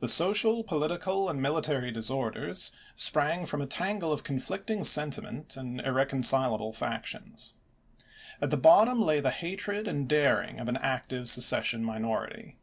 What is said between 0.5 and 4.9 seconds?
political, and military disorders sprang from a tangle of conflict ing